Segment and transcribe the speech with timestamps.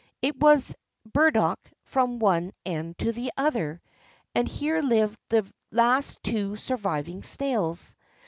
[0.23, 0.73] It was
[1.05, 3.83] burdock from one end to the other;
[4.33, 7.95] and here lived the last two surviving snails.